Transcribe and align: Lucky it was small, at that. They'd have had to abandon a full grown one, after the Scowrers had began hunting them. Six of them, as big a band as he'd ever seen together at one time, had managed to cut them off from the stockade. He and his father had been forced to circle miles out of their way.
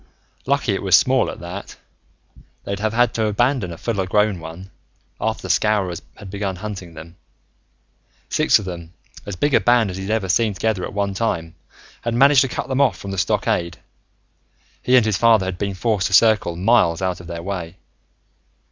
Lucky 0.47 0.73
it 0.73 0.81
was 0.81 0.95
small, 0.97 1.29
at 1.29 1.39
that. 1.41 1.75
They'd 2.63 2.79
have 2.79 2.93
had 2.93 3.13
to 3.13 3.27
abandon 3.27 3.71
a 3.71 3.77
full 3.77 4.03
grown 4.07 4.39
one, 4.39 4.71
after 5.19 5.43
the 5.43 5.49
Scowrers 5.51 6.01
had 6.17 6.31
began 6.31 6.55
hunting 6.55 6.95
them. 6.95 7.17
Six 8.27 8.57
of 8.57 8.65
them, 8.65 8.95
as 9.27 9.35
big 9.35 9.53
a 9.53 9.59
band 9.59 9.91
as 9.91 9.97
he'd 9.97 10.09
ever 10.09 10.27
seen 10.27 10.55
together 10.55 10.83
at 10.85 10.93
one 10.93 11.13
time, 11.13 11.53
had 12.01 12.15
managed 12.15 12.41
to 12.41 12.47
cut 12.47 12.67
them 12.67 12.81
off 12.81 12.97
from 12.97 13.11
the 13.11 13.17
stockade. 13.19 13.77
He 14.81 14.95
and 14.97 15.05
his 15.05 15.17
father 15.17 15.45
had 15.45 15.59
been 15.59 15.75
forced 15.75 16.07
to 16.07 16.13
circle 16.13 16.55
miles 16.55 17.03
out 17.03 17.19
of 17.19 17.27
their 17.27 17.43
way. 17.43 17.77